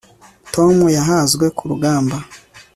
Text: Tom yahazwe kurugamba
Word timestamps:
Tom 0.53 0.75
yahazwe 0.97 1.45
kurugamba 1.57 2.17